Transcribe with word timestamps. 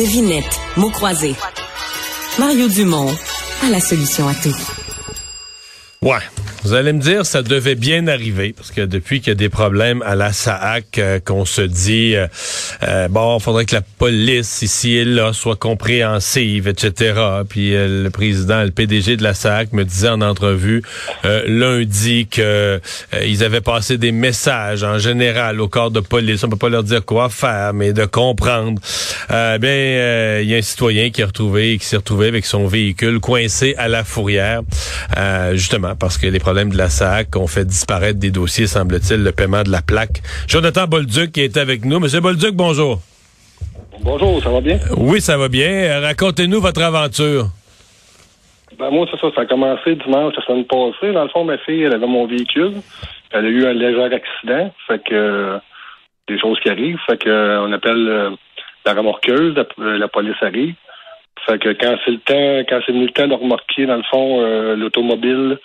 Devinette, 0.00 0.58
mots 0.78 0.88
croisés. 0.88 1.34
Mario 2.38 2.68
Dumont 2.68 3.14
a 3.62 3.68
la 3.68 3.80
solution 3.80 4.26
à 4.28 4.34
tout. 4.34 4.56
Ouais. 6.00 6.20
Vous 6.62 6.74
allez 6.74 6.92
me 6.92 7.00
dire, 7.00 7.24
ça 7.24 7.42
devait 7.42 7.74
bien 7.74 8.06
arriver, 8.06 8.52
parce 8.54 8.70
que 8.70 8.82
depuis 8.82 9.20
qu'il 9.20 9.28
y 9.28 9.32
a 9.32 9.34
des 9.34 9.48
problèmes 9.48 10.02
à 10.02 10.14
la 10.14 10.30
SAAC, 10.30 10.98
euh, 10.98 11.18
qu'on 11.18 11.46
se 11.46 11.62
dit, 11.62 12.14
euh, 12.14 12.26
euh, 12.82 13.08
bon, 13.08 13.38
il 13.38 13.42
faudrait 13.42 13.64
que 13.64 13.74
la 13.74 13.80
police 13.80 14.60
ici 14.60 14.96
et 14.96 15.06
là 15.06 15.32
soit 15.32 15.56
compréhensive, 15.56 16.68
etc. 16.68 17.14
Puis 17.48 17.72
le 17.72 18.08
président, 18.10 18.62
le 18.62 18.72
PDG 18.72 19.16
de 19.16 19.22
la 19.22 19.32
SAAC 19.32 19.72
me 19.72 19.84
disait 19.84 20.10
en 20.10 20.20
entrevue 20.20 20.82
lundi 21.46 22.26
que 22.26 22.80
ils 23.24 23.42
avaient 23.42 23.60
passé 23.60 23.96
des 23.96 24.12
messages 24.12 24.82
en 24.82 24.98
général 24.98 25.60
au 25.60 25.68
corps 25.68 25.90
de 25.90 26.00
police. 26.00 26.44
On 26.44 26.50
peut 26.50 26.56
pas 26.56 26.68
leur 26.68 26.82
dire 26.82 27.04
quoi 27.04 27.30
faire, 27.30 27.72
mais 27.72 27.92
de 27.92 28.04
comprendre. 28.04 28.80
bien, 29.28 30.40
il 30.40 30.48
y 30.48 30.54
a 30.54 30.58
un 30.58 30.62
citoyen 30.62 31.10
qui 31.10 31.22
a 31.22 31.26
retrouvé, 31.26 31.78
qui 31.78 31.86
s'est 31.86 31.96
retrouvé 31.96 32.28
avec 32.28 32.44
son 32.44 32.66
véhicule 32.66 33.20
coincé 33.20 33.74
à 33.78 33.88
la 33.88 34.04
fourrière, 34.04 34.62
justement 35.52 35.94
parce 35.96 36.18
que 36.18 36.26
les 36.26 36.40
problème 36.50 36.72
de 36.72 36.78
la 36.78 36.88
SAC, 36.88 37.36
on 37.36 37.46
fait 37.46 37.64
disparaître 37.64 38.18
des 38.18 38.32
dossiers, 38.32 38.66
semble-t-il, 38.66 39.22
le 39.22 39.30
paiement 39.30 39.62
de 39.62 39.70
la 39.70 39.82
plaque. 39.82 40.18
Jonathan 40.48 40.88
Bolduc 40.88 41.30
qui 41.30 41.42
est 41.42 41.56
avec 41.56 41.84
nous. 41.84 42.00
Monsieur 42.00 42.18
Bolduc, 42.18 42.56
bonjour. 42.56 42.98
Bonjour, 44.00 44.42
ça 44.42 44.50
va 44.50 44.60
bien? 44.60 44.80
Oui, 44.96 45.20
ça 45.20 45.38
va 45.38 45.48
bien. 45.48 46.00
Racontez-nous 46.00 46.60
votre 46.60 46.82
aventure. 46.82 47.44
Ben, 48.80 48.90
moi, 48.90 49.06
c'est 49.08 49.20
ça. 49.20 49.28
Ça 49.32 49.42
a 49.42 49.46
commencé 49.46 49.94
dimanche 49.94 50.34
la 50.36 50.42
semaine 50.42 50.64
passée. 50.64 51.12
Dans 51.12 51.22
le 51.22 51.28
fond, 51.28 51.44
ma 51.44 51.56
fille, 51.58 51.84
elle 51.84 51.94
avait 51.94 52.08
mon 52.08 52.26
véhicule. 52.26 52.82
Elle 53.30 53.46
a 53.46 53.48
eu 53.48 53.66
un 53.66 53.72
léger 53.72 54.12
accident. 54.12 54.74
Fait 54.88 55.00
que, 55.04 55.56
des 56.26 56.40
choses 56.40 56.58
qui 56.64 56.68
arrivent. 56.68 56.98
Fait 57.06 57.22
que, 57.22 57.60
on 57.60 57.70
appelle 57.70 58.08
euh, 58.08 58.30
la 58.84 58.94
remorqueuse. 58.94 59.54
La, 59.78 60.08
police 60.08 60.42
arrive. 60.42 60.74
Fait 61.46 61.60
que 61.60 61.68
quand 61.68 61.96
c'est 62.04 62.10
le 62.10 62.18
temps, 62.18 62.66
quand 62.68 62.80
c'est 62.84 62.90
venu 62.90 63.06
le 63.06 63.12
temps 63.12 63.28
de 63.28 63.34
remorquer, 63.34 63.86
dans 63.86 63.98
le 63.98 64.02
fond, 64.10 64.40
euh, 64.40 64.74
l'automobile 64.74 65.60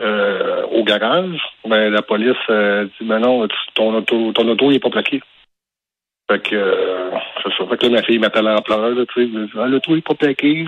euh, 0.00 0.62
au 0.72 0.84
garage, 0.84 1.38
ben, 1.66 1.90
la 1.90 2.02
police 2.02 2.36
euh, 2.50 2.84
dit 2.84 3.06
ben 3.06 3.18
non, 3.18 3.48
ton 3.74 3.94
auto, 3.94 4.32
ton 4.32 4.46
auto 4.46 4.70
n'est 4.70 4.78
pas 4.78 4.90
plaqué. 4.90 5.22
Fait 6.30 6.42
que 6.42 6.54
euh, 6.54 7.10
c'est 7.42 7.52
ça. 7.56 7.66
Fait 7.66 7.78
que 7.78 7.86
là, 7.86 7.92
ma 7.92 8.02
fille 8.02 8.18
m'appelle 8.18 8.48
en 8.48 8.60
pleurs, 8.60 8.94
tu 9.14 9.24
sais, 9.24 9.30
ah, 9.58 9.66
l'auto 9.66 9.94
n'est 9.94 10.02
pas 10.02 10.14
plaqué. 10.14 10.66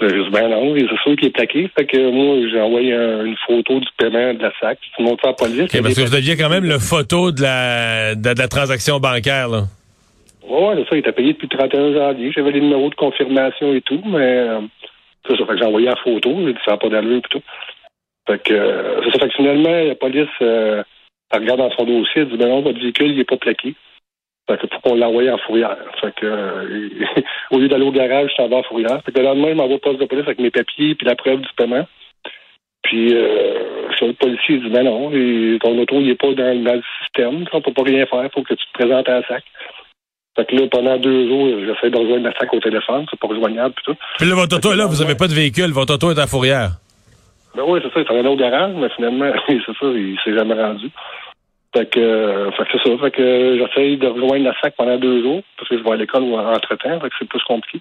Je 0.00 0.06
dis 0.06 0.30
ben 0.30 0.48
non, 0.48 0.74
c'est 0.76 0.86
sûr 1.02 1.16
qu'il 1.16 1.26
est 1.26 1.30
plaqué. 1.30 1.70
Fait 1.76 1.84
que 1.84 2.10
moi, 2.10 2.48
j'ai 2.50 2.60
envoyé 2.60 2.94
une 2.94 3.36
photo 3.46 3.80
du 3.80 3.88
paiement 3.98 4.32
de 4.32 4.42
la 4.42 4.52
SAC. 4.60 4.78
Tu 4.96 5.02
montres 5.02 5.22
ça 5.22 5.28
à 5.28 5.30
la 5.32 5.36
police. 5.36 5.70
parce 5.70 5.94
que 5.94 6.08
vous 6.08 6.14
aviez 6.14 6.36
quand 6.36 6.48
même 6.48 6.64
le 6.64 6.78
photo 6.78 7.32
de 7.32 7.42
la, 7.42 8.14
de, 8.14 8.28
la 8.38 8.48
transaction 8.48 8.98
bancaire, 8.98 9.48
là. 9.48 9.64
Oui, 10.48 10.74
c'est 10.76 10.88
ça. 10.88 10.96
Il 10.96 10.98
était 11.00 11.12
payé 11.12 11.34
depuis 11.34 11.48
le 11.52 11.58
31 11.58 11.92
janvier. 11.92 12.32
J'avais 12.34 12.52
les 12.52 12.60
numéros 12.62 12.88
de 12.88 12.94
confirmation 12.94 13.74
et 13.74 13.82
tout, 13.82 14.00
mais 14.06 14.46
c'est 15.26 15.36
ça. 15.36 15.44
Fait 15.44 15.52
que 15.52 15.58
j'ai 15.58 15.64
envoyé 15.66 15.88
la 15.88 15.96
photo. 15.96 16.34
J'ai 16.46 16.54
dit 16.54 16.60
ça 16.64 16.70
n'a 16.70 16.76
pas 16.78 16.88
d'allure 16.88 17.18
et 17.18 17.28
tout. 17.28 17.42
Fait 18.28 18.42
que, 18.42 18.52
euh, 18.52 19.10
ça. 19.10 19.18
Fait 19.18 19.28
que 19.28 19.34
finalement, 19.34 19.70
la 19.70 19.94
police, 19.94 20.28
euh, 20.42 20.82
elle 21.32 21.40
regarde 21.40 21.60
dans 21.60 21.70
son 21.70 21.84
dossier, 21.84 22.22
elle 22.22 22.28
dit, 22.28 22.36
ben 22.36 22.48
non, 22.48 22.60
votre 22.60 22.78
véhicule, 22.78 23.10
il 23.10 23.16
n'est 23.16 23.24
pas 23.24 23.38
plaqué. 23.38 23.74
Fait 24.48 24.58
que 24.58 24.66
faut 24.66 24.80
qu'on 24.80 24.96
l'envoie 24.96 25.30
en 25.32 25.38
fourrière. 25.38 25.76
Fait 26.00 26.14
que, 26.14 26.26
euh, 26.26 26.88
au 27.50 27.58
lieu 27.58 27.68
d'aller 27.68 27.86
au 27.86 27.92
garage, 27.92 28.30
je 28.30 28.34
s'en 28.36 28.48
vais 28.48 28.56
en 28.56 28.62
fourrière. 28.62 29.02
Fait 29.04 29.12
que 29.12 29.18
le 29.18 29.24
lendemain, 29.24 29.48
je 29.48 29.54
m'envoie 29.54 29.76
au 29.76 29.80
poste 29.80 30.00
de 30.00 30.04
police 30.04 30.26
avec 30.26 30.40
mes 30.40 30.50
papiers 30.50 30.94
puis 30.94 31.06
la 31.06 31.16
preuve 31.16 31.40
du 31.40 31.48
paiement. 31.56 31.86
Puis, 32.82 33.14
euh, 33.14 33.88
le 34.00 34.12
policier 34.12 34.56
il 34.56 34.62
dit, 34.62 34.70
ben 34.70 34.84
non, 34.84 35.10
ton 35.60 35.78
auto, 35.78 36.00
il 36.00 36.08
n'est 36.08 36.14
pas 36.14 36.32
dans, 36.32 36.64
le 36.64 36.82
système. 37.02 37.44
On 37.52 37.60
peut 37.60 37.72
pas 37.72 37.82
rien 37.82 38.06
faire. 38.06 38.24
Il 38.24 38.30
faut 38.32 38.42
que 38.42 38.54
tu 38.54 38.64
te 38.66 38.72
présentes 38.72 39.08
à 39.08 39.20
la 39.20 39.26
SAC. 39.26 39.44
Fait 40.36 40.44
que 40.44 40.54
là, 40.54 40.68
pendant 40.70 40.96
deux 40.98 41.28
jours, 41.28 41.48
j'essaie 41.66 41.90
de 41.90 41.98
rejoindre 41.98 42.24
la 42.24 42.38
SAC 42.38 42.52
au 42.54 42.60
téléphone. 42.60 43.06
C'est 43.10 43.18
pas 43.18 43.26
rejoignable, 43.26 43.74
puis 43.74 43.84
tout. 43.86 43.98
Puis 44.18 44.28
là, 44.28 44.34
votre 44.36 44.56
auto, 44.56 44.72
là, 44.74 44.86
vous 44.86 45.02
n'avez 45.02 45.16
pas 45.16 45.28
de 45.28 45.34
véhicule. 45.34 45.72
Votre 45.72 45.94
auto 45.94 46.12
est 46.12 46.20
en 46.20 46.26
fourrière. 46.26 46.70
Ben 47.58 47.64
oui, 47.66 47.80
c'est 47.82 47.92
ça, 47.92 47.98
il 47.98 48.06
s'en 48.06 48.16
allait 48.16 48.28
au 48.28 48.36
garage, 48.36 48.72
mais 48.76 48.88
finalement, 48.94 49.32
c'est 49.48 49.58
ça, 49.58 49.86
il 49.86 50.16
s'est 50.24 50.32
jamais 50.32 50.54
rendu. 50.54 50.90
Fait 51.76 51.90
que, 51.90 51.98
euh, 51.98 52.52
fait 52.52 52.62
que 52.62 52.68
c'est 52.72 52.88
ça. 52.88 52.98
Fait 52.98 53.10
que 53.10 53.58
j'essaye 53.58 53.96
de 53.96 54.06
rejoindre 54.06 54.44
la 54.44 54.54
SAC 54.60 54.76
pendant 54.76 54.96
deux 54.96 55.22
jours, 55.22 55.42
parce 55.56 55.68
que 55.68 55.76
je 55.76 55.82
vais 55.82 55.90
à 55.90 55.96
l'école 55.96 56.22
entre-temps, 56.22 57.00
fait 57.00 57.08
que 57.08 57.14
c'est 57.18 57.28
plus 57.28 57.42
compliqué. 57.42 57.80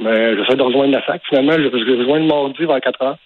Mais 0.00 0.34
j'essaie 0.36 0.56
de 0.56 0.62
rejoindre 0.62 0.94
la 0.94 1.04
SAC. 1.04 1.20
Finalement, 1.28 1.52
je, 1.52 1.68
je 1.68 1.98
rejoins 1.98 2.20
le 2.20 2.24
mardi 2.24 2.64
vers 2.64 2.80
4 2.80 3.02
heures. 3.02 3.18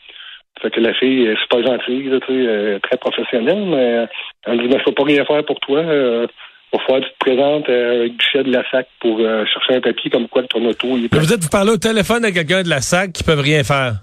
Fait 0.60 0.70
que 0.70 0.80
la 0.80 0.94
fille, 0.94 1.32
c'est 1.40 1.48
pas 1.48 1.64
gentille, 1.64 2.10
là, 2.10 2.18
sais, 2.26 2.80
très 2.82 2.96
professionnelle, 2.96 3.64
mais 3.64 4.08
elle 4.46 4.56
me 4.56 4.62
dit, 4.62 4.68
ben, 4.68 4.80
je 4.80 4.84
peux 4.86 4.94
pas 4.94 5.04
rien 5.04 5.24
faire 5.24 5.44
pour 5.44 5.60
toi. 5.60 5.78
Euh, 5.78 6.26
il 6.72 6.80
va 6.92 7.00
que 7.00 7.04
tu 7.04 7.12
te 7.12 7.18
présentes 7.18 7.68
euh, 7.68 8.00
avec 8.00 8.16
guichet 8.16 8.42
de 8.42 8.50
la 8.50 8.68
SAC 8.68 8.88
pour 9.00 9.20
euh, 9.20 9.44
chercher 9.46 9.76
un 9.76 9.80
papier 9.80 10.10
comme 10.10 10.26
quoi 10.26 10.42
ton 10.42 10.64
auto. 10.64 10.88
Il 10.96 11.04
est 11.04 11.14
vous 11.14 11.32
êtes, 11.32 11.42
vous 11.42 11.48
parlez 11.48 11.70
au 11.70 11.76
téléphone 11.76 12.24
à 12.24 12.32
quelqu'un 12.32 12.64
de 12.64 12.68
la 12.68 12.80
SAC 12.80 13.12
qui 13.12 13.22
peuvent 13.22 13.40
rien 13.40 13.62
faire? 13.62 13.94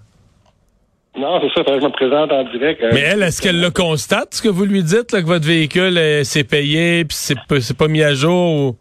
Non, 1.17 1.41
c'est 1.41 1.53
ça, 1.53 1.63
que 1.63 1.79
je 1.79 1.85
me 1.85 1.91
présente 1.91 2.31
en 2.31 2.43
direct. 2.43 2.81
Euh, 2.83 2.91
Mais 2.93 3.01
elle, 3.01 3.21
est-ce 3.21 3.41
qu'elle 3.41 3.59
le 3.59 3.69
constate, 3.69 4.33
ce 4.33 4.41
que 4.41 4.47
vous 4.47 4.65
lui 4.65 4.81
dites, 4.81 5.11
là, 5.11 5.21
que 5.21 5.27
votre 5.27 5.45
véhicule 5.45 5.99
s'est 6.23 6.45
payé 6.45 7.03
puis 7.03 7.17
c'est 7.17 7.35
pas, 7.47 7.57
pas 7.77 7.87
mis 7.87 8.01
à 8.01 8.13
jour? 8.13 8.75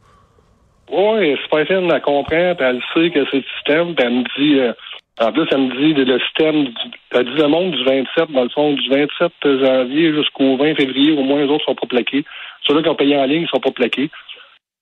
Oui, 0.92 1.36
c'est 1.40 1.50
pas 1.50 1.62
elle 1.62 1.86
la 1.86 2.00
comprend, 2.00 2.54
puis 2.56 2.66
elle 2.66 2.80
sait 2.94 3.10
que 3.10 3.24
c'est 3.30 3.38
le 3.38 3.44
système, 3.56 3.94
puis 3.94 4.04
elle 4.04 4.12
me 4.12 4.24
dit, 4.36 4.58
euh, 4.58 4.72
en 5.20 5.32
plus, 5.32 5.46
elle 5.52 5.58
me 5.58 5.74
dit 5.76 6.04
le 6.04 6.18
système, 6.18 6.66
elle 7.12 7.24
dit 7.24 7.40
le 7.40 7.48
monde 7.48 7.72
du 7.72 7.84
27, 7.84 8.32
dans 8.32 8.42
le 8.42 8.48
fond, 8.48 8.72
du 8.72 8.88
27 8.88 9.32
janvier 9.44 10.12
jusqu'au 10.12 10.56
20 10.56 10.74
février, 10.74 11.12
au 11.12 11.22
moins 11.22 11.42
les 11.42 11.50
autres 11.50 11.64
sont 11.64 11.74
pas 11.74 11.86
plaqués. 11.86 12.24
Ceux-là 12.66 12.82
qui 12.82 12.88
ont 12.88 12.94
payé 12.96 13.16
en 13.16 13.24
ligne 13.24 13.46
sont 13.46 13.60
pas 13.60 13.70
plaqués. 13.70 14.10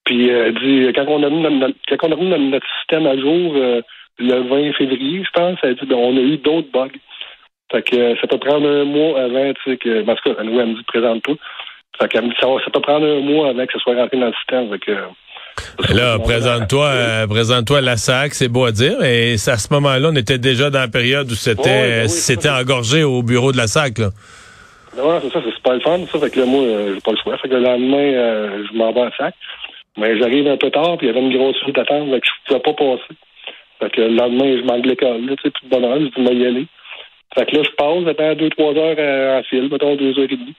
Puis 0.05 0.31
euh, 0.31 0.47
elle 0.47 0.55
dit, 0.55 0.93
quand 0.95 1.07
on 1.09 1.23
a 1.23 1.29
mis 1.29 1.43
notre, 1.43 1.75
quand 1.99 2.09
on 2.09 2.13
a 2.13 2.37
mis 2.37 2.51
notre 2.51 2.67
système 2.79 3.07
à 3.07 3.19
jour 3.19 3.55
le 4.19 4.41
20 4.49 4.73
février, 4.75 5.23
je 5.25 5.31
pense, 5.39 5.59
elle 5.63 5.75
dit, 5.75 5.87
ben, 5.87 5.97
on 5.97 6.17
a 6.17 6.21
eu 6.21 6.39
d'autres 6.39 6.71
bugs. 6.73 6.89
Fait 7.71 7.83
que 7.83 7.97
euh, 7.97 8.15
ça 8.21 8.27
peut 8.27 8.39
prendre 8.39 8.67
un 8.67 8.85
mois 8.85 9.21
avant, 9.21 9.53
tu 9.53 9.71
sais, 9.71 9.77
que. 9.77 10.03
Parce 10.03 10.21
que 10.21 10.31
nous, 10.43 10.59
elle 10.59 10.69
me 10.69 10.75
dit 10.75 10.85
présente-toi. 10.87 11.35
Fait 12.01 12.09
qu'elle 12.09 12.25
me 12.25 12.29
dit 12.29 12.37
ça, 12.41 12.47
ça 12.65 12.71
peut 12.71 12.81
prendre 12.81 13.07
un 13.07 13.21
mois 13.21 13.51
avant 13.51 13.67
que 13.67 13.73
ça 13.73 13.79
soit 13.81 13.97
rentré 13.97 14.19
dans 14.19 14.27
le 14.27 14.33
système. 14.35 14.71
Fait 14.71 14.79
que. 14.79 14.93
Euh, 14.93 15.95
là, 15.95 16.19
présente-toi, 16.19 16.87
euh, 16.87 17.27
présente-toi 17.27 17.81
la 17.81 17.97
SAC, 17.97 18.35
c'est 18.35 18.49
beau 18.49 18.65
à 18.65 18.73
dire. 18.73 19.03
Et 19.03 19.35
à 19.35 19.59
ce 19.59 19.73
moment-là, 19.75 20.09
on 20.11 20.17
était 20.17 20.39
déjà 20.39 20.71
dans 20.71 20.81
la 20.81 20.89
période 20.89 21.31
où 21.31 21.35
c'était, 21.35 22.03
ben 22.03 22.09
c'était 22.09 22.49
engorgé 22.49 23.03
au 23.03 23.23
bureau 23.23 23.53
de 23.53 23.57
la 23.57 23.67
SAC. 23.67 23.99
Là. 23.99 24.11
Non, 24.97 25.21
c'est 25.21 25.33
ça, 25.33 25.41
c'est 25.45 25.63
pas 25.63 25.75
le 25.75 25.81
fun, 25.81 25.99
ça. 26.11 26.19
Fait 26.19 26.31
que 26.31 26.41
là, 26.41 26.47
moi, 26.47 26.63
j'ai 26.95 27.01
pas 27.01 27.11
le 27.11 27.19
choix. 27.23 27.37
Fait 27.39 27.49
que 27.49 27.55
le 27.55 27.61
lendemain, 27.61 28.63
je 28.71 28.77
m'en 28.77 28.93
vais 28.93 29.01
à 29.01 29.05
la 29.05 29.17
SAC. 29.17 29.35
Mais 29.99 30.17
j'arrive 30.17 30.47
un 30.47 30.57
peu 30.57 30.71
tard, 30.71 30.97
puis 30.97 31.09
il 31.09 31.13
y 31.13 31.17
avait 31.17 31.27
une 31.27 31.37
grosse 31.37 31.59
file 31.65 31.75
d'attente, 31.75 32.09
que 32.09 32.19
je 32.25 32.31
pouvais 32.47 32.61
pas 32.61 32.73
passer. 32.73 33.15
Fait 33.81 33.91
que 33.91 34.01
le 34.01 34.15
lendemain, 34.15 34.57
je 34.57 34.65
manque 34.65 34.87
l'école, 34.87 35.21
tu 35.27 35.35
sais, 35.43 35.51
tout 35.51 35.67
de 35.67 35.71
bonheur, 35.71 35.99
je 35.99 36.23
dis, 36.23 36.39
y 36.39 36.47
aller. 36.47 36.67
Fait 37.39 37.47
que 37.47 37.57
là, 37.57 37.63
je 37.63 37.71
passe, 37.71 38.05
j'attends 38.05 38.35
deux, 38.35 38.51
trois 38.51 38.75
heures 38.75 39.39
en 39.39 39.43
fil, 39.45 39.69
mettons 39.71 39.95
deux 39.95 40.19
heures 40.19 40.31
et 40.31 40.37
demie. 40.37 40.55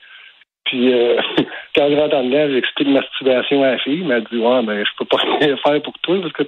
Puis 0.65 0.93
euh, 0.93 1.19
quand 1.75 1.89
je 1.89 1.95
rentre 1.95 2.15
en 2.15 2.23
dedans, 2.23 2.53
j'explique 2.53 2.87
ma 2.87 3.01
situation 3.03 3.63
à 3.63 3.71
la 3.71 3.79
fille. 3.79 4.01
Elle 4.01 4.07
m'a 4.07 4.19
dit 4.21 4.37
Ouais, 4.37 4.61
mais 4.61 4.85
je 4.85 4.91
peux 4.97 5.05
pas 5.05 5.17
rien 5.41 5.57
faire 5.57 5.81
pour 5.81 5.93
toi 5.99 6.17
parce 6.21 6.33
que 6.33 6.43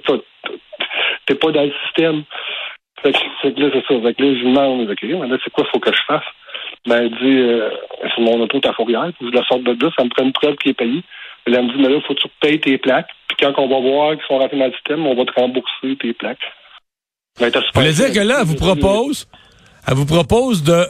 t'es 1.26 1.34
pas 1.34 1.50
dans 1.50 1.64
le 1.64 1.72
système. 1.84 2.22
Fait 3.02 3.12
que, 3.12 3.18
fait 3.42 3.52
que 3.52 3.60
là, 3.60 3.70
c'est 3.72 3.94
ça. 3.94 4.00
Fait 4.00 4.14
que 4.14 4.22
là, 4.22 4.34
je 4.34 4.44
lui 4.44 4.52
demande 4.52 4.88
OK, 4.88 5.02
mais 5.02 5.28
là, 5.28 5.36
c'est 5.42 5.50
quoi 5.50 5.64
faut 5.72 5.80
que 5.80 5.92
je 5.92 6.02
fasse? 6.06 6.24
Ben, 6.86 7.02
elle 7.02 7.10
dit 7.10 7.40
euh, 7.40 7.70
c'est 8.14 8.22
mon 8.22 8.40
auto 8.40 8.58
ta 8.60 8.72
fourrière, 8.72 9.10
que 9.18 9.26
je 9.26 9.32
la 9.32 9.44
sorte 9.44 9.64
de 9.64 9.84
là, 9.84 9.90
ça 9.96 10.04
me 10.04 10.08
prend 10.08 10.24
une 10.24 10.32
preuve 10.32 10.56
qui 10.56 10.70
est 10.70 10.74
payée. 10.74 11.02
Elle 11.44 11.64
me 11.64 11.72
dit, 11.72 11.82
mais 11.82 11.88
là, 11.88 12.00
faut 12.06 12.14
que 12.14 12.20
tu 12.20 12.28
payes 12.40 12.60
tes 12.60 12.78
plaques. 12.78 13.10
Puis 13.26 13.36
quand 13.40 13.52
on 13.58 13.68
va 13.68 13.80
voir 13.80 14.12
qu'ils 14.12 14.26
sont 14.28 14.38
rentrés 14.38 14.58
dans 14.58 14.66
le 14.66 14.72
système, 14.72 15.06
on 15.06 15.14
va 15.14 15.24
te 15.24 15.32
rembourser 15.32 15.96
tes 16.00 16.12
plaques. 16.12 16.38
Ben, 17.40 17.50
vous 17.50 17.60
voulez 17.74 17.92
dire 17.92 18.12
que 18.12 18.26
là, 18.26 18.38
elle 18.40 18.46
vous 18.46 18.54
propose 18.54 19.26
elle 19.88 19.94
vous 19.94 20.06
propose 20.06 20.62
de 20.62 20.86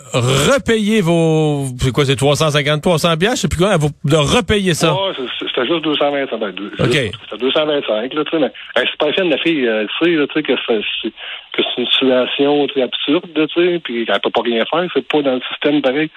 repayer 0.53 1.01
vos, 1.01 1.65
c'est 1.81 1.93
quoi, 1.93 2.05
c'est 2.05 2.17
350, 2.17 2.83
300 2.83 3.17
pièces, 3.17 3.37
je 3.37 3.41
sais 3.43 3.49
plus 3.49 3.59
quoi, 3.59 3.77
vous, 3.79 3.89
de 4.05 4.17
repayer 4.17 4.75
ça. 4.75 4.93
Ouais, 4.93 5.13
c'était 5.39 5.67
juste 5.67 5.83
225, 5.83 6.39
ben, 6.39 6.55
OK. 6.79 6.93
C'était 6.93 7.39
225, 7.39 8.15
là, 8.15 8.25
tu 8.25 8.31
sais, 8.31 8.39
mais, 8.39 8.53
c'est 8.77 8.99
pas 8.99 9.11
de 9.11 9.31
la 9.31 9.39
fille, 9.39 9.65
elle 9.65 9.89
sait, 9.99 10.11
là, 10.11 10.27
tu 10.27 10.35
sais, 10.35 10.43
que 10.43 10.53
c'est, 10.67 11.11
que 11.53 11.63
c'est 11.63 11.81
une 11.81 11.87
situation, 11.87 12.67
très 12.67 12.83
absurde, 12.83 13.31
tu 13.35 13.47
sais, 13.55 13.79
puis 13.83 14.05
elle 14.07 14.21
peut 14.21 14.31
pas 14.31 14.43
rien 14.43 14.65
faire, 14.71 14.87
c'est 14.95 15.09
pas 15.09 15.23
dans 15.23 15.35
le 15.35 15.43
système 15.51 15.81
pareil. 15.81 16.11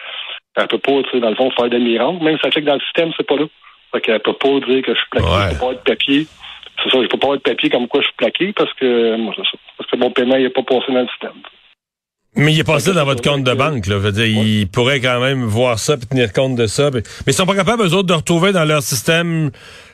Elle 0.57 0.67
peut 0.67 0.77
pas, 0.77 1.03
tu 1.03 1.11
sais, 1.11 1.19
dans 1.19 1.29
le 1.29 1.35
fond, 1.35 1.51
faire 1.51 1.69
des 1.69 1.79
miracles, 1.79 2.23
même 2.23 2.35
si 2.35 2.43
ça 2.43 2.51
fait 2.51 2.61
que 2.61 2.65
dans 2.65 2.75
le 2.75 2.81
système, 2.81 3.11
c'est 3.15 3.27
pas 3.27 3.35
là. 3.35 3.45
Fait 3.93 4.01
qu'elle 4.01 4.19
peut 4.19 4.33
pas 4.33 4.59
dire 4.67 4.81
que 4.83 4.93
je 4.93 4.99
suis 4.99 5.09
plaqué, 5.11 5.27
ouais. 5.27 5.49
peut 5.51 5.65
pas 5.65 5.71
être 5.71 5.83
papier. 5.83 6.27
c'est 6.83 6.89
ça, 6.89 6.97
je 7.01 7.07
peux 7.07 7.17
pas 7.17 7.27
avoir 7.27 7.37
de 7.37 7.43
papier 7.43 7.69
comme 7.69 7.87
quoi 7.87 8.01
je 8.01 8.07
suis 8.07 8.15
plaqué 8.17 8.53
parce 8.53 8.73
que 8.73 9.15
moi, 9.15 9.33
c'est 9.37 9.43
ça. 9.43 9.57
Parce 9.77 9.89
que 9.89 9.95
mon 9.97 10.11
paiement 10.11 10.37
n'est 10.37 10.49
pas 10.49 10.63
passé 10.63 10.91
dans 10.91 11.01
le 11.01 11.07
système. 11.07 11.41
Mais 12.37 12.51
il 12.53 12.59
est 12.59 12.63
passé 12.65 12.93
dans 12.93 13.05
votre 13.05 13.21
compte 13.21 13.43
de 13.43 13.53
banque, 13.53 13.87
là. 13.87 13.95
Je 13.95 13.99
veux 13.99 14.11
dire, 14.11 14.25
ils 14.25 14.67
pourraient 14.67 14.99
quand 14.99 15.21
même 15.21 15.43
voir 15.45 15.79
ça 15.79 15.95
puis 15.97 16.05
tenir 16.07 16.33
compte 16.33 16.55
de 16.55 16.67
ça. 16.67 16.91
puis- 16.91 17.01
Mais 17.25 17.31
ils 17.31 17.35
sont 17.35 17.45
pas 17.45 17.55
capables, 17.55 17.83
eux 17.83 17.93
autres, 17.93 18.07
de 18.07 18.13
retrouver 18.13 18.51
dans 18.51 18.65
leur 18.65 18.81
système. 18.81 19.51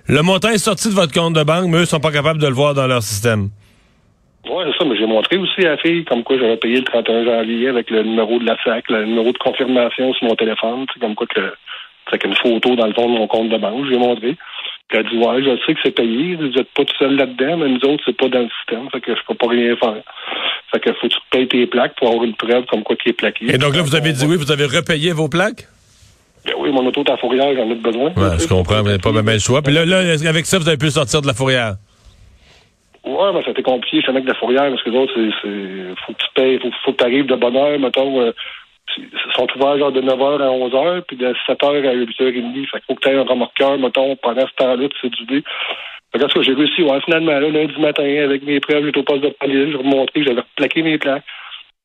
Le 0.08 0.22
montant 0.24 0.50
est 0.50 0.58
sorti 0.58 0.90
de 0.90 0.94
votre 0.94 1.14
compte 1.14 1.34
de 1.34 1.44
banque, 1.44 1.66
mais 1.68 1.78
eux 1.80 1.86
sont 1.86 2.00
pas 2.00 2.12
capables 2.12 2.42
de 2.42 2.48
le 2.48 2.54
voir 2.54 2.74
dans 2.74 2.88
leur 2.88 3.04
système. 3.04 3.50
Oui, 4.50 4.64
c'est 4.72 4.78
ça, 4.80 4.86
mais 4.90 4.98
j'ai 4.98 5.06
montré 5.06 5.38
aussi 5.38 5.62
à 5.68 5.72
la 5.72 5.78
fille 5.78 6.04
comme 6.06 6.24
quoi 6.24 6.36
j'avais 6.40 6.58
payé 6.58 6.78
le 6.78 6.84
31 6.84 7.24
janvier 7.26 7.70
avec 7.70 7.92
le 7.92 8.02
numéro 8.02 8.40
de 8.40 8.46
la 8.46 8.58
SAC, 8.64 8.90
le 8.90 9.06
numéro 9.06 9.32
de 9.32 9.38
confirmation 9.38 10.12
sur 10.16 10.28
mon 10.28 10.36
téléphone, 10.36 10.88
comme 11.00 11.14
quoi 11.14 11.28
que 11.28 11.40
c'est 11.40 12.14
avec 12.16 12.26
une 12.26 12.36
photo 12.36 12.76
dans 12.76 12.88
le 12.88 12.94
fond 12.94 13.08
de 13.08 13.20
mon 13.20 13.28
compte 13.28 13.50
de 13.50 13.58
banque, 13.58 13.86
j'ai 13.88 13.98
montré. 14.00 14.36
Puis 14.92 15.00
elle 15.00 15.10
dit 15.10 15.18
Ouais, 15.18 15.42
je 15.42 15.66
sais 15.66 15.74
que 15.74 15.80
c'est 15.84 15.96
payé, 15.96 16.36
vous 16.36 16.48
n'êtes 16.48 16.70
pas 16.76 16.84
tout 16.84 16.96
seul 17.00 17.16
là-dedans, 17.16 17.58
mais 17.58 17.70
nous 17.70 17.90
autres, 17.90 18.04
c'est 18.06 18.18
pas 18.18 18.28
dans 18.28 18.40
le 18.40 18.50
système, 18.60 18.90
fait 18.92 19.00
que 19.00 19.16
je 19.16 19.22
peux 19.26 19.36
pas 19.36 19.48
rien 19.48 19.76
faire. 19.78 20.04
Fait 20.72 20.80
que 20.80 20.94
faut 20.94 21.08
que 21.08 21.14
tu 21.14 21.20
payes 21.32 21.48
tes 21.48 21.66
plaques 21.66 21.96
pour 21.96 22.10
avoir 22.10 22.26
une 22.26 22.36
preuve 22.36 22.66
comme 22.66 22.84
quoi 22.84 22.98
qui 22.98 23.10
est 23.10 23.14
plaqué. 23.14 23.54
Et 23.54 23.58
donc 23.58 23.74
là, 23.74 23.82
vous 23.84 23.96
avez 23.96 24.12
dit 24.12 24.26
oui, 24.26 24.36
vous 24.36 24.52
avez 24.52 24.66
repayé 24.66 25.14
vos 25.14 25.30
plaques? 25.30 25.66
Ben 26.46 26.54
oui, 26.58 26.72
mon 26.72 26.86
auto 26.86 27.04
est 27.04 27.12
à 27.12 27.18
fourrière, 27.18 27.56
j'en 27.56 27.70
ai 27.70 27.76
besoin. 27.76 28.10
Ouais, 28.18 28.38
je 28.38 28.48
comprends, 28.48 28.84
n'avez 28.84 28.98
pas 28.98 29.12
même 29.14 29.26
le 29.26 29.40
choix. 29.40 29.62
Puis 29.62 29.74
là, 29.74 29.86
là, 29.86 30.00
avec 30.28 30.46
ça, 30.46 30.60
vous 30.60 30.68
avez 30.68 30.78
pu 30.78 30.90
sortir 30.90 31.22
de 31.22 31.28
la 31.28 31.34
fourrière. 31.34 31.76
Ouais, 33.06 33.32
mais 33.34 33.42
c'était 33.46 33.64
compliqué, 33.64 34.02
je 34.06 34.12
avec 34.12 34.24
de 34.24 34.30
la 34.30 34.36
fourrière, 34.36 34.70
parce 34.70 34.84
que 34.84 34.90
les 34.90 34.98
autres, 34.98 35.14
c'est, 35.16 36.06
faut 36.06 36.14
que 36.14 36.18
tu 36.18 36.28
payes, 36.36 36.60
faut, 36.60 36.70
faut 36.84 36.92
que 36.92 36.98
tu 36.98 37.04
arrives 37.04 37.28
de 37.28 37.36
bonne 37.36 37.56
heure, 37.56 37.80
mettons, 37.80 38.22
euh, 38.22 38.32
sont 39.36 39.48
ouverts 39.56 39.78
genre 39.78 39.92
de 39.92 40.02
9h 40.02 40.42
à 40.42 40.50
11h, 40.50 41.02
puis 41.02 41.18
de 41.18 41.34
7h 41.48 41.88
à 41.88 41.96
8h30. 41.96 42.70
Fait 42.70 42.80
qu'il 42.80 42.82
faut 42.88 42.96
que 42.96 43.10
un 43.10 43.24
remorqueur, 43.24 43.78
mettons, 43.78 44.16
pendant 44.18 44.48
ce 44.48 44.54
temps-là, 44.56 44.88
tu 44.90 45.26
dé. 45.26 45.44
Fait 46.12 46.20
que, 46.20 46.42
j'ai 46.42 46.54
réussi, 46.54 46.84
ouais, 46.84 47.00
finalement, 47.06 47.40
là, 47.40 47.50
lundi 47.50 47.80
matin, 47.80 48.04
avec 48.04 48.44
mes 48.44 48.60
preuves, 48.60 48.86
j'étais 48.86 49.00
au 49.00 49.04
poste 49.04 49.24
de 49.24 49.30
police, 49.30 49.70
j'ai 49.72 49.78
remontré 49.78 50.20
que 50.20 50.26
j'avais 50.26 50.42
plaqué 50.56 50.82
mes 50.82 50.98
plaques. 50.98 51.24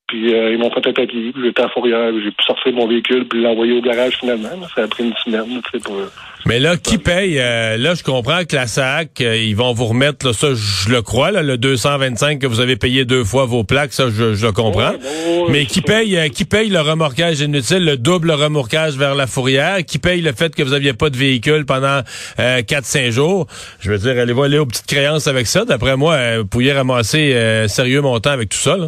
Puis 0.09 0.33
euh, 0.35 0.53
ils 0.53 0.59
m'ont 0.59 0.71
fait 0.71 0.89
un 0.89 0.93
papier, 0.93 1.33
puis 1.33 1.43
j'étais 1.45 1.63
à 1.63 1.69
Fourrière, 1.69 2.13
j'ai 2.23 2.31
pu 2.31 2.45
sortir 2.45 2.73
mon 2.75 2.87
véhicule, 2.87 3.27
puis 3.27 3.43
l'envoyer 3.43 3.73
au 3.73 3.81
garage 3.81 4.19
finalement. 4.21 4.49
Ça 4.75 4.85
a 4.85 4.87
pris 4.87 5.03
une 5.05 5.15
semaine, 5.25 5.61
tu 5.65 5.71
sais, 5.73 5.79
pour... 5.81 5.97
Mais 6.45 6.61
là, 6.61 6.77
qui 6.77 6.99
paye? 6.99 7.41
euh, 7.41 7.77
là, 7.77 7.95
je 7.95 8.05
comprends 8.05 8.45
que 8.49 8.55
la 8.55 8.69
SAC, 8.69 9.21
euh, 9.21 9.37
ils 9.37 9.57
vont 9.57 9.73
vous 9.73 9.87
remettre, 9.87 10.25
là, 10.25 10.33
ça, 10.33 10.49
je 10.55 10.91
le 10.91 11.03
crois, 11.03 11.33
là, 11.33 11.43
le 11.43 11.59
225 11.59 12.39
que 12.39 12.47
vous 12.47 12.61
avez 12.61 12.77
payé 12.77 13.05
deux 13.05 13.25
fois 13.25 13.47
vos 13.47 13.65
plaques, 13.65 13.93
ça, 13.93 14.05
je, 14.09 14.35
je 14.35 14.47
le 14.47 14.53
comprends. 14.53 14.91
Ouais, 14.91 15.47
Mais 15.49 15.67
qui 15.67 15.81
paye, 15.81 16.17
euh, 16.17 16.29
qui 16.29 16.45
paye 16.45 16.69
le 16.69 16.81
remorquage 16.81 17.41
inutile, 17.41 17.85
le 17.85 17.97
double 17.97 18.31
remorquage 18.31 18.97
vers 18.97 19.17
la 19.17 19.27
fourrière? 19.27 19.85
Qui 19.85 19.99
paye 19.99 20.21
le 20.21 20.33
fait 20.33 20.55
que 20.55 20.63
vous 20.63 20.73
aviez 20.73 20.93
pas 20.93 21.11
de 21.11 21.17
véhicule 21.17 21.67
pendant 21.67 22.03
euh, 22.39 22.61
4-5 22.63 23.11
jours? 23.11 23.49
Je 23.81 23.91
veux 23.91 23.99
dire, 23.99 24.17
allez-vous 24.23 24.45
aller 24.45 24.59
aux 24.59 24.67
petites 24.67 24.87
créances 24.87 25.27
avec 25.27 25.49
ça? 25.49 25.65
D'après 25.65 25.97
moi, 25.97 26.15
euh, 26.15 26.39
vous 26.43 26.47
pourriez 26.47 26.75
ramasser 26.75 27.33
euh, 27.35 27.67
sérieux 27.67 28.03
montant 28.03 28.31
avec 28.31 28.51
tout 28.51 28.59
ça, 28.59 28.77
là. 28.77 28.87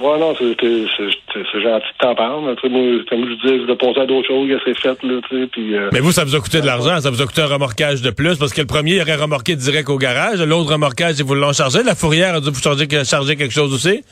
Ouais, 0.00 0.18
non, 0.18 0.34
c'est, 0.38 0.56
c'est, 0.60 0.84
c'est, 0.96 1.42
c'est 1.52 1.60
gentil 1.62 1.86
de 1.86 1.98
t'en 1.98 2.14
parler. 2.14 2.54
comme 2.62 3.28
je 3.28 3.34
disais, 3.42 3.60
je 3.60 3.66
vais 3.66 3.76
passer 3.76 4.00
à 4.00 4.06
d'autres 4.06 4.26
choses, 4.28 4.48
c'est 4.64 4.78
fait, 4.78 5.02
là, 5.02 5.20
tu 5.28 5.40
sais, 5.40 5.46
puis... 5.46 5.76
euh, 5.76 5.90
Mais 5.92 6.00
vous, 6.00 6.12
ça 6.12 6.24
vous 6.24 6.34
a 6.34 6.40
coûté 6.40 6.60
de 6.60 6.66
l'argent, 6.66 7.00
ça 7.00 7.10
vous 7.10 7.22
a 7.22 7.26
coûté 7.26 7.42
un 7.42 7.46
remorquage 7.46 8.02
de 8.02 8.10
plus, 8.10 8.36
parce 8.38 8.52
que 8.52 8.60
le 8.60 8.66
premier, 8.66 8.96
il 8.96 9.02
aurait 9.02 9.14
remorqué 9.16 9.56
direct 9.56 9.88
au 9.88 9.98
garage, 9.98 10.40
l'autre 10.42 10.72
remorquage, 10.72 11.16
ils 11.18 11.24
vous 11.24 11.34
l'ont 11.34 11.52
chargé. 11.52 11.82
La 11.82 11.94
fourrière 11.94 12.34
a 12.34 12.40
dû 12.40 12.50
vous 12.50 12.60
charger, 12.60 12.86
charger 13.04 13.36
quelque 13.36 13.54
chose 13.54 13.72
aussi? 13.72 14.02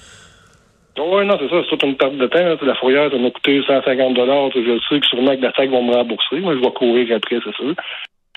Oui, 0.99 1.25
non, 1.27 1.39
c'est 1.41 1.49
ça, 1.49 1.57
c'est 1.63 1.71
toute 1.71 1.83
une 1.85 1.97
perte 1.97 2.17
de 2.17 2.27
temps. 2.27 2.39
là. 2.39 2.57
Sais, 2.59 2.67
La 2.67 2.75
fourrière, 2.75 3.11
ça 3.11 3.17
m'a 3.17 3.31
coûté 3.31 3.63
150 3.67 4.15
tu 4.15 4.21
sais, 4.21 4.67
Je 4.67 4.79
sais 4.89 5.01
que 5.01 5.07
sûrement 5.07 5.35
que 5.37 5.43
la 5.43 5.53
SAC 5.53 5.71
va 5.71 5.81
me 5.81 5.95
rembourser. 5.95 6.41
Moi, 6.41 6.55
je 6.55 6.61
vais 6.61 6.71
courir 6.73 7.17
après, 7.17 7.39
c'est 7.43 7.55
sûr. 7.57 7.75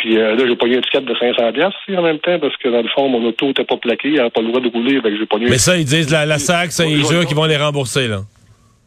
Puis 0.06 0.20
euh, 0.20 0.36
là, 0.36 0.44
j'ai 0.48 0.56
pogné 0.56 0.74
une 0.74 0.80
étiquette 0.82 1.06
de 1.06 1.16
500 1.16 1.50
aussi 1.50 1.98
en 1.98 2.04
même 2.04 2.20
temps, 2.20 2.38
parce 2.38 2.56
que 2.58 2.70
dans 2.70 2.84
le 2.84 2.88
fond, 2.90 3.10
mon 3.10 3.26
auto 3.26 3.48
n'était 3.48 3.64
pas 3.64 3.78
plaqué, 3.78 4.10
il 4.10 4.14
n'avait 4.18 4.30
pas 4.30 4.42
le 4.42 4.50
droit 4.50 4.62
de 4.62 4.70
rouler, 4.70 5.02
que 5.02 5.18
j'ai 5.18 5.26
pogné... 5.26 5.48
Mais 5.50 5.58
ça, 5.58 5.76
ils 5.78 5.84
disent, 5.84 6.12
la, 6.12 6.28
la 6.28 6.38
SAC, 6.38 6.72
ça, 6.72 6.86
ils 6.86 7.04
jurent 7.04 7.26
qu'ils 7.26 7.36
vont 7.36 7.46
les 7.46 7.58
rembourser, 7.58 8.08
là. 8.08 8.20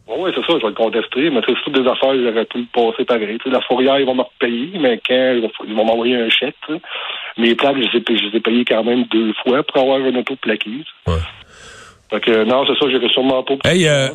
Oui, 0.07 0.31
c'est 0.33 0.41
ça, 0.43 0.59
je 0.59 0.63
vais 0.63 0.69
le 0.69 0.75
contester, 0.75 1.29
mais 1.31 1.41
c'est 1.45 1.55
toutes 1.65 1.75
des 1.75 1.91
affaires, 1.91 2.15
j'aurais 2.15 2.45
pu 2.45 2.59
le 2.59 2.67
passer 2.73 3.05
pareil. 3.05 3.37
Tu 3.39 3.49
sais, 3.49 3.51
la 3.51 3.61
fourrière, 3.63 3.99
ils 3.99 4.07
vont 4.07 4.15
me 4.15 4.23
repayer, 4.23 4.79
mais 4.79 5.01
quand 5.05 5.35
ils 5.67 5.75
vont, 5.75 5.85
m'envoyer 5.85 6.15
un 6.15 6.31
chèque, 6.31 6.55
mes 7.37 7.57
plaques, 7.57 7.79
je 7.79 7.81
les, 7.81 7.99
ai, 7.99 8.17
je 8.17 8.29
les 8.29 8.37
ai 8.37 8.41
payées 8.41 8.65
quand 8.65 8.85
même 8.85 9.03
deux 9.11 9.33
fois 9.43 9.65
pour 9.65 9.83
avoir 9.83 9.99
une 9.99 10.19
auto 10.19 10.37
sais. 10.37 10.87
Ouais. 11.09 11.15
Fait 12.11 12.21
que 12.21 12.45
non, 12.45 12.65
c'est 12.65 12.79
ça, 12.79 12.89
j'irai 12.89 13.09
sûrement 13.09 13.43
pas. 13.43 13.55
Hey, 13.65 13.89
euh, 13.89 14.09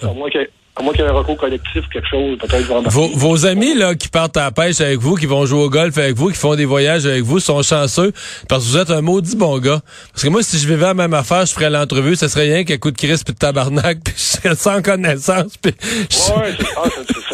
à 0.75 0.81
moins 0.81 0.92
qu'il 0.94 1.04
y 1.04 1.06
ait 1.06 1.10
un 1.10 1.14
recours 1.14 1.38
collectif, 1.38 1.84
quelque 1.92 2.08
chose, 2.08 2.38
peut-être. 2.40 2.90
Vos, 2.90 3.08
vos 3.16 3.46
amis 3.46 3.75
là 3.75 3.94
qui 3.94 4.08
partent 4.08 4.38
à 4.38 4.46
la 4.46 4.52
pêche 4.52 4.81
avec 4.81 4.98
vous, 4.98 5.16
qui 5.16 5.28
vont 5.28 5.46
jouer 5.46 5.62
au 5.64 5.70
golf 5.70 5.96
avec 5.98 6.16
vous, 6.16 6.30
qui 6.30 6.38
font 6.38 6.56
des 6.56 6.66
voyages 6.66 7.06
avec 7.06 7.22
vous, 7.24 7.40
sont 7.40 7.62
chanceux 7.62 8.12
parce 8.50 8.64
que 8.66 8.70
vous 8.70 8.78
êtes 8.78 8.90
un 8.90 9.02
maudit 9.02 9.36
bon 9.36 9.60
gars. 9.60 9.81
Parce 10.12 10.24
que 10.24 10.30
moi, 10.30 10.42
si 10.42 10.58
je 10.58 10.68
vivais 10.68 10.86
la 10.86 10.94
même 10.96 11.14
affaire, 11.14 11.46
je 11.46 11.54
ferais 11.54 11.70
l'entrevue, 11.70 12.16
ça 12.16 12.28
serait 12.28 12.52
rien 12.52 12.64
qu'un 12.64 12.78
coup 12.78 12.90
de 12.92 12.98
crise 12.98 13.24
puis 13.24 13.34
de 13.34 13.40
tabarnak, 13.40 14.00
puis 14.04 14.14
je 14.18 14.22
serais 14.22 14.56
sans 14.56 14.81
connaissance. 14.81 15.58
Puis 15.62 15.74
je- 16.10 16.34
Ouais, 16.34 16.56
c'est 16.58 16.66
ah, 16.76 16.84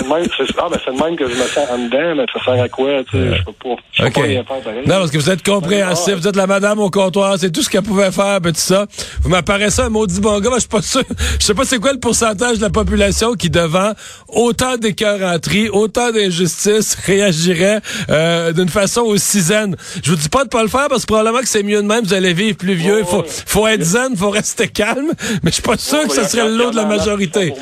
le 0.02 0.08
même, 0.10 0.28
c'est 0.36 0.44
ah, 0.58 0.68
ben, 0.70 1.06
même 1.06 1.16
que 1.16 1.30
je 1.30 1.36
me 1.36 1.44
sens 1.48 1.70
en 1.70 1.78
dedans, 1.78 2.16
mais 2.18 2.26
ça 2.34 2.44
sert 2.44 2.62
à 2.62 2.68
quoi, 2.68 2.90
tu 3.10 3.18
sais, 3.18 3.38
je 3.38 3.44
peux 3.46 3.52
pas, 3.54 3.76
je 3.94 4.02
peux 4.02 4.08
OK. 4.10 4.14
pas 4.16 4.22
rien 4.22 4.44
faire 4.44 4.60
pareil. 4.62 4.80
Non, 4.86 4.96
parce 4.96 5.12
que 5.12 5.18
vous 5.18 5.30
êtes 5.30 5.46
compréhensif, 5.46 6.16
vous 6.16 6.28
êtes 6.28 6.36
la 6.36 6.48
madame 6.48 6.80
au 6.80 6.90
comptoir, 6.90 7.38
c'est 7.40 7.52
tout 7.52 7.62
ce 7.62 7.70
qu'elle 7.70 7.84
pouvait 7.84 8.12
faire, 8.12 8.40
puis 8.42 8.52
tout 8.52 8.60
ça. 8.60 8.86
Vous 9.22 9.30
m'apparaissez 9.30 9.82
un 9.84 9.90
maudit 9.90 10.20
bon 10.20 10.40
gars, 10.40 10.50
mais 10.50 10.56
je 10.56 10.62
suis 10.62 10.70
pas 10.70 10.82
sûr. 10.82 11.04
Je 11.40 11.46
sais 11.46 11.54
pas 11.54 11.64
c'est 11.64 11.80
quoi 11.80 11.94
le 11.94 12.00
pourcentage 12.00 12.58
de 12.58 12.64
la 12.64 12.70
population 12.70 13.29
qui, 13.36 13.50
devant 13.50 13.94
autant 14.28 14.78
d'écœuranteries, 14.78 15.70
autant 15.70 16.12
d'injustices, 16.12 16.96
réagirait 17.06 17.82
euh, 18.10 18.52
d'une 18.54 18.70
façon 18.70 19.02
aussi 19.02 19.42
zen. 19.42 19.76
Je 20.04 20.12
vous 20.12 20.18
dis 20.18 20.30
pas 20.30 20.44
de 20.44 20.50
pas 20.50 20.64
le 20.64 20.70
faire, 20.70 20.88
parce 20.90 21.02
que 21.02 21.08
probablement 21.08 21.40
que 21.40 21.48
c'est 21.48 21.64
mieux 21.64 21.82
de 21.82 21.88
même, 21.88 22.04
vous 22.04 22.14
allez 22.14 22.34
vivre 22.34 22.58
plus 22.58 22.76
vieux. 22.76 23.00
Il 23.00 23.06
faut, 23.06 23.24
faut 23.46 23.68
être 23.68 23.84
zen, 23.84 24.16
faut 24.16 24.30
rester 24.30 24.68
calme, 24.68 25.12
mais 25.44 25.52
je 25.52 25.56
suis 25.56 25.64
pas 25.64 25.78
sûr 25.78 26.08
que 26.08 26.14
ce 26.14 26.24
serait 26.24 26.48
le 26.48 26.56
lot 26.56 26.72
de 26.72 26.76
la 26.76 26.86
majorité. 26.86 27.54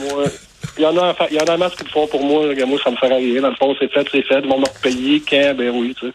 Il 0.78 0.84
y 0.84 0.86
en 0.86 0.98
a, 0.98 1.16
il 1.30 1.38
y 1.38 1.42
en 1.42 1.46
a 1.46 1.58
masse 1.58 1.76
qui 1.76 1.84
le 1.84 1.90
font 1.90 2.08
pour 2.08 2.24
moi. 2.24 2.46
Moi, 2.68 2.80
ça 2.84 2.92
me 2.92 2.96
à 2.96 3.16
rien. 3.16 3.42
Dans 3.42 3.50
le 3.50 3.56
fond, 3.56 3.76
c'est 3.80 3.92
fait, 3.92 4.08
c'est 4.12 4.24
fait. 4.24 4.42
Ils 4.44 4.50
vont 4.50 4.60
me 4.60 4.66
repayer 4.66 5.22
quand, 5.28 5.56
ben 5.58 5.72
oui, 5.74 5.96
tu 6.00 6.08
sais. 6.08 6.14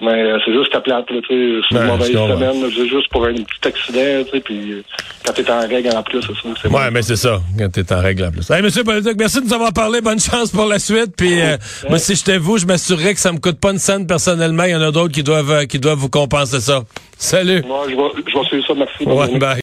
Mais 0.00 0.22
euh, 0.22 0.38
c'est 0.44 0.52
juste 0.52 0.74
à 0.74 0.80
plate, 0.80 1.10
là, 1.10 1.20
tu 1.28 1.60
sais. 1.60 1.66
C'est 1.68 1.74
une 1.76 1.86
mauvaise 1.86 2.12
je 2.12 2.16
comprends. 2.16 2.34
semaine. 2.36 2.70
C'est 2.74 2.88
juste 2.88 3.08
pour 3.10 3.24
un 3.24 3.34
petit 3.34 3.68
accident, 3.68 4.24
tu 4.24 4.30
sais. 4.30 4.40
Puis 4.40 4.72
euh, 4.72 4.82
quand 5.26 5.32
t'es 5.32 5.50
en 5.50 5.60
règle 5.60 5.96
en 5.96 6.02
plus, 6.02 6.20
c'est 6.22 6.32
ça. 6.32 6.68
Ouais, 6.68 6.70
bon. 6.70 6.90
mais 6.92 7.02
c'est 7.02 7.16
ça, 7.16 7.40
quand 7.58 7.68
t'es 7.70 7.92
en 7.92 8.00
règle 8.00 8.24
en 8.24 8.30
plus. 8.30 8.50
Hey, 8.50 8.62
monsieur 8.62 8.84
Politique, 8.84 9.16
merci 9.18 9.40
de 9.40 9.46
nous 9.46 9.54
avoir 9.54 9.72
parlé. 9.72 10.00
Bonne 10.00 10.20
chance 10.20 10.50
pour 10.50 10.66
la 10.66 10.78
suite. 10.78 11.14
Puis, 11.16 11.40
euh, 11.40 11.56
moi, 11.88 11.98
si 11.98 12.14
j'étais 12.14 12.38
vous, 12.38 12.58
je 12.58 12.66
m'assurerais 12.66 13.14
que 13.14 13.20
ça 13.20 13.32
me 13.32 13.38
coûte 13.38 13.60
pas 13.60 13.72
une 13.72 13.78
scène 13.78 14.06
personnellement. 14.06 14.64
Il 14.64 14.70
y 14.70 14.76
en 14.76 14.82
a 14.82 14.90
d'autres 14.90 15.12
qui 15.12 15.22
doivent, 15.22 15.50
euh, 15.50 15.64
qui 15.66 15.78
doivent 15.78 15.98
vous 15.98 16.10
compenser 16.10 16.60
ça. 16.60 16.82
Salut. 17.18 17.62
Moi, 17.66 17.84
je 17.90 17.96
vais, 17.96 18.22
je 18.26 18.38
vais 18.38 18.44
suivre 18.46 18.66
ça. 18.66 18.74
Merci. 18.74 19.04
Ouais, 19.04 19.38
bye. 19.38 19.58